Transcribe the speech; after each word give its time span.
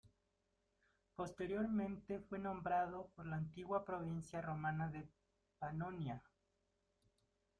Posteriormente 1.15 2.21
fue 2.21 2.39
nombrado 2.39 3.11
por 3.15 3.27
la 3.27 3.35
antigua 3.35 3.85
provincia 3.85 4.41
romana 4.41 4.89
de 4.89 5.07
Panonia. 5.59 6.23